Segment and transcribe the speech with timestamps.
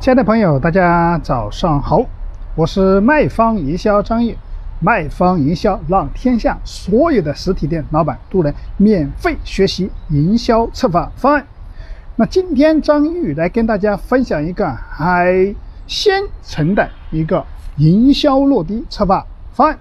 [0.00, 2.02] 亲爱的朋友，大家早上好，
[2.54, 4.34] 我是卖方营销张毅。
[4.78, 11.46] 卖方营销让天下所有的实体店老板都能免费学习营销策划方案。
[12.16, 15.54] 那今天张玉来跟大家分享一个海
[15.86, 17.44] 鲜城的一个
[17.76, 19.78] 营销落地策划方案。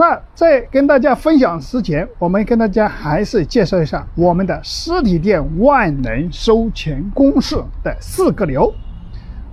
[0.00, 8.72] 那在跟大家分享之前，我们跟大家还是介绍一下我们的实体店万能收钱公式的四个流。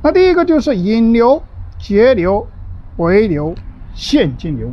[0.01, 1.43] 那第一个就是引流、
[1.77, 2.47] 截流、
[2.95, 3.53] 回流。
[3.93, 4.69] 现金流，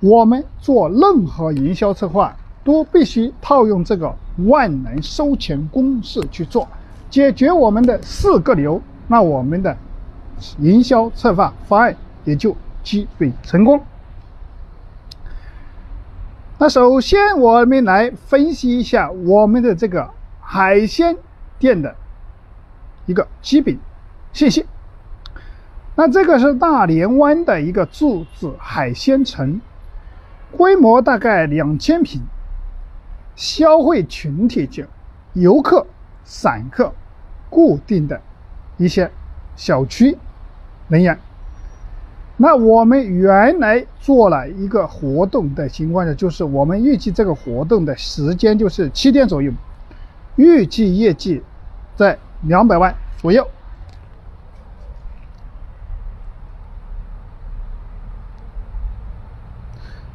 [0.00, 4.12] 我们做任何营销策划都必须套用这个
[4.48, 6.66] 万能收钱公式去做，
[7.08, 9.76] 解决我们的四个流，那我们的
[10.58, 11.94] 营销策划方案
[12.24, 13.80] 也就基本成功。
[16.60, 21.16] 那首先我们来分析一下我们的这个海鲜
[21.56, 21.94] 店的
[23.06, 23.78] 一个基本
[24.32, 24.66] 信息。
[25.94, 29.60] 那这个是大连湾的一个柱子海鲜城，
[30.50, 32.22] 规模大概两千平，
[33.36, 34.82] 消费群体就
[35.34, 35.86] 游客、
[36.24, 36.92] 散客，
[37.48, 38.20] 固定的
[38.78, 39.08] 一些
[39.54, 40.18] 小区
[40.88, 41.16] 人员。
[42.40, 49.52] 那我们原来做了一个活动的情况下，就是我们预计这个活动的时间就是七天左右，
[50.36, 51.42] 预计业绩
[51.96, 53.44] 在两百万左右。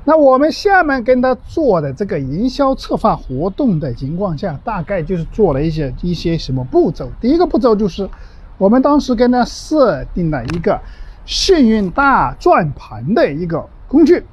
[0.06, 7.10] 那我们下面跟他做的这个营销策划活动的情况下，大概就是做了一些一些什么步骤。
[7.20, 8.10] 第一个步骤就是，
[8.58, 10.80] 我们当时跟他设定了一个
[11.26, 14.26] 幸运大转盘的一个工具。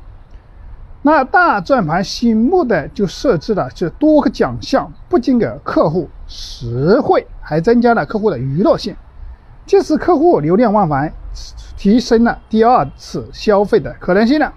[1.02, 8.94] 那大转盘醒目的就设置了这多个奖项，不仅给客户实惠，还增加了客户的娱乐性，
[9.64, 11.10] 即使客户流量忘返，
[11.76, 14.52] 提升了第二次消费的可能性了。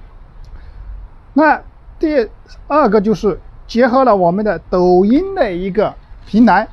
[1.33, 1.61] 那
[1.97, 2.29] 第
[2.67, 6.67] 二个就是结合了我们的抖音的一个平台，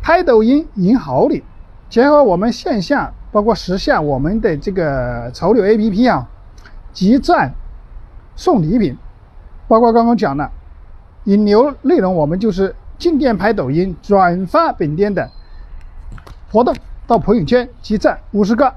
[0.00, 1.44] 拍抖音赢好礼，
[1.90, 6.28] 结合我们线下包括时下我们的这个潮流 APP 啊，
[6.92, 7.52] 集赞
[8.36, 8.96] 送礼品，
[9.66, 10.50] 包括刚刚讲的
[11.24, 15.30] 引流内容，我们就是进店拍抖音，转发本店的
[16.50, 16.74] 活动
[17.06, 18.72] 到朋友圈，集赞五十个，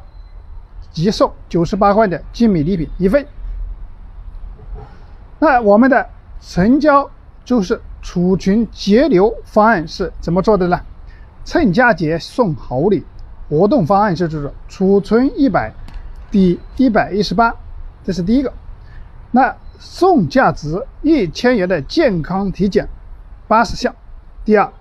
[0.91, 3.25] 即送九十八块的精美礼品一份。
[5.39, 6.07] 那我们的
[6.39, 7.09] 成交
[7.43, 10.79] 就是储存节流方案是怎么做的呢？
[11.43, 13.03] 趁佳节送好礼，
[13.51, 15.73] 活动方案是就是储存一百
[16.31, 17.53] 抵一百一十八，
[18.01, 18.53] 这是第一个。
[19.31, 22.87] 那送价值一千元的健康体检
[23.49, 23.93] 八十项。
[24.45, 24.71] 第二，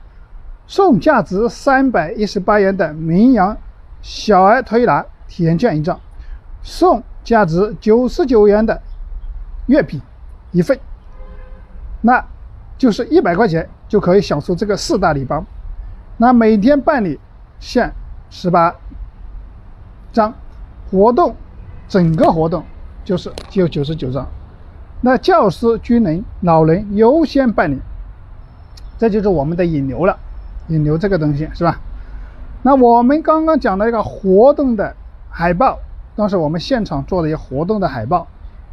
[0.68, 3.56] 送价值三百一十八元的名扬
[4.02, 5.98] 小儿推拿体验券一张，
[6.62, 8.80] 送价值九十九元的
[9.66, 10.00] 月饼。
[10.52, 10.78] 一份，
[12.02, 12.24] 那
[12.78, 15.44] 就是一百块钱就可以享受这个四大礼包。
[16.18, 17.18] 那每天办理
[17.58, 17.92] 限
[18.30, 18.74] 十八
[20.12, 20.32] 张
[20.90, 21.36] 活动，
[21.88, 22.64] 整个活动
[23.04, 24.26] 就是就九十九张。
[25.02, 27.78] 那教师、军人、老人优先办理，
[28.96, 30.18] 这就是我们的引流了。
[30.68, 31.78] 引流这个东西是吧？
[32.62, 34.96] 那我们刚刚讲的一个活动的
[35.28, 35.78] 海报，
[36.16, 38.26] 当时我们现场做的一个活动的海报，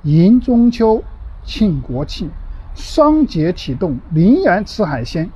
[0.03, 1.03] 迎中秋。
[1.50, 2.29] 庆国庆，
[2.75, 5.29] 双节启动，零元吃海鲜。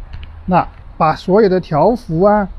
[0.45, 0.67] 那
[0.97, 2.49] 把所有的条幅啊，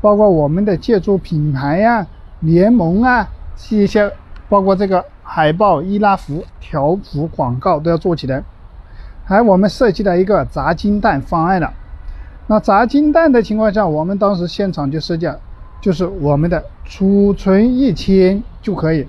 [0.00, 2.06] 包括我们的借助品牌呀、
[2.40, 3.28] 联盟啊，
[3.70, 4.12] 一些
[4.48, 8.42] 包括这个海报、易拉服、条幅、广告都要做起来。
[9.24, 11.72] 还我们设计了一个砸金蛋方案了。
[12.46, 15.30] 那砸金蛋的情况下，我们当时现场就设计，
[15.80, 19.06] 就是我们的储存一千就可以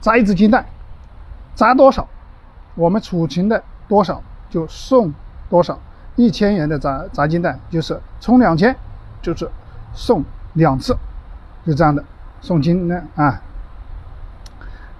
[0.00, 0.64] 砸一只金蛋，
[1.54, 2.08] 砸多少？
[2.74, 5.12] 我们储存的多少就送
[5.50, 5.78] 多少，
[6.16, 8.74] 一千元的砸砸金蛋就是充两千，
[9.20, 9.50] 就是
[9.98, 10.22] 送
[10.52, 10.96] 两次，
[11.66, 12.04] 就这样的
[12.40, 13.42] 送金呢啊。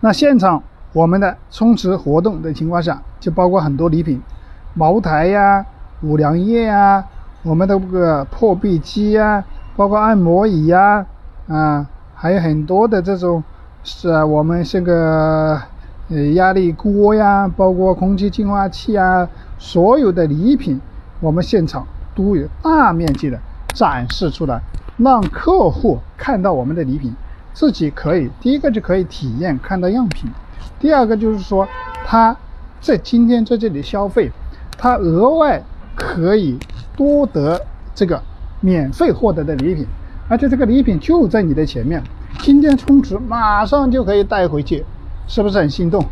[0.01, 0.61] 那现场
[0.93, 4.21] 我们的充值活动的情况下，就包括很多礼品，
[4.75, 5.65] 茅台呀、
[6.03, 7.05] 五粮液呀、
[7.45, 9.45] 我们的这个破壁机呀，
[9.77, 11.07] 包括按摩椅呀，
[11.47, 11.87] 啊，
[12.17, 13.45] 还有很多的这种
[13.85, 15.63] 是我们这个。
[16.33, 19.29] 压力锅呀，包括空气净化器啊，
[19.59, 20.81] 所有的礼品，
[21.21, 23.39] 我们现场都有大面积的
[23.75, 24.59] 展示出来，
[24.99, 27.15] 让客户看到我们的礼品，
[27.53, 30.31] 自己可以第一个就可以体验看到样品，
[30.79, 31.67] 第二个就是说
[32.05, 32.37] 他
[32.81, 34.31] 在今天在这里消费，
[34.77, 35.63] 他额外
[35.97, 36.59] 可以
[36.97, 37.61] 多得
[37.95, 38.21] 这个
[38.61, 39.87] 免费获得的礼品，
[40.29, 42.03] 而且这个礼品就在你的前面，
[42.41, 44.85] 今天充值马上就可以带回去，
[45.27, 46.05] 是不是很心动？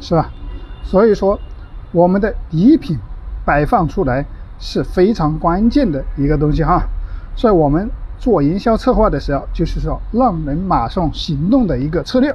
[0.00, 0.30] 是吧？
[0.84, 1.38] 所以说，
[1.92, 2.98] 我们的礼品
[3.44, 4.24] 摆放出来
[4.58, 6.82] 是非常关键的一个东西哈。
[7.34, 12.30] 所以我们做营销策划的时候，就是说让人马上行动的一个策略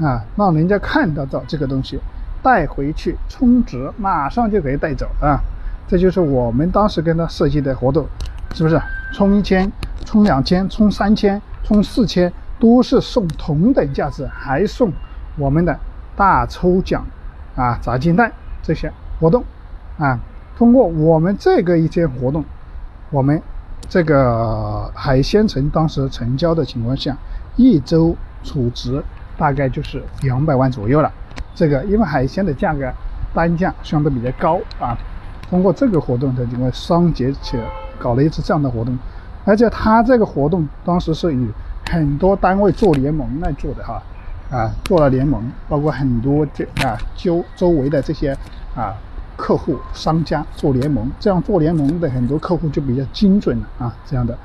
[0.00, 1.98] 啊，让人家看得到这个东西，
[2.42, 5.38] 带回去充值，马上就可以带走啊。
[5.86, 8.06] 这就是我们当时跟他设计的活动，
[8.54, 8.80] 是不是？
[9.12, 9.70] 充一千。
[10.04, 12.30] 充两千、充三千、充四千，
[12.60, 14.92] 都是送同等价值，还送
[15.36, 15.76] 我们的
[16.14, 17.04] 大抽奖
[17.56, 18.30] 啊、砸金蛋
[18.62, 19.42] 这些活动
[19.98, 20.20] 啊。
[20.58, 22.44] 通过我们这个一些活动，
[23.10, 23.42] 我们
[23.88, 27.16] 这个海鲜城当时成交的情况下，
[27.56, 29.02] 一周储值
[29.36, 31.12] 大概就是两百万左右了。
[31.54, 32.90] 这个因为海鲜的价格
[33.32, 34.96] 单价相对比较高啊，
[35.48, 37.56] 通过这个活动的因为双节起
[37.98, 38.96] 搞了一次这样的活动。
[39.44, 41.48] 而且他这个活动当时是与
[41.90, 44.02] 很多单位做联盟来做的哈，
[44.50, 48.36] 啊，做了联盟，包括很多这啊周周围的这些
[48.74, 48.96] 啊
[49.36, 54.36] 客户商家做联盟，这样做联盟的很多客户就比较精准了啊，这样的。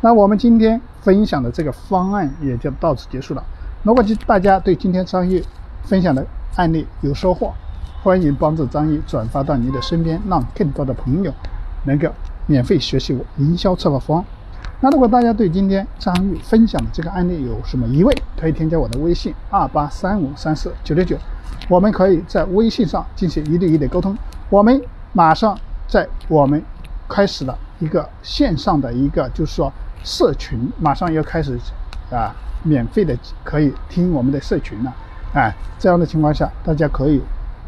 [0.00, 3.44] 那我们今天分享的这个方案也就到此结束了。
[3.82, 5.42] 如果大家对今天张玉
[5.84, 7.52] 分享的案例有收获，
[8.02, 11.32] 欢迎帮助张玉转发到您的身边，让更多的朋友
[11.84, 12.08] 能够
[12.46, 14.24] 免费学习我营销策划方案。
[14.80, 21.16] 那如果大家对今天张玉分享的这个案例有什么疑问，可以添加我的微信二八三五三四九六九，
[21.68, 24.16] 我们可以在微信上进行一对一的沟通。
[24.52, 24.78] 我们
[25.14, 25.58] 马上
[25.88, 26.62] 在我们
[27.08, 29.72] 开始了一个线上的一个，就是说
[30.04, 31.58] 社群，马上要开始
[32.10, 34.92] 啊，免费的可以听我们的社群了。
[35.32, 37.18] 哎，这样的情况下，大家可以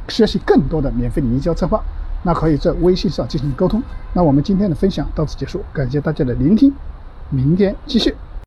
[0.08, 1.82] 学习更多的免费的营销策划，
[2.22, 3.82] 那可以在微信上进行沟通。
[4.12, 6.70] 那我们今天的分享到此结束，感谢大家的聆听。
[7.30, 8.14] 明天继续。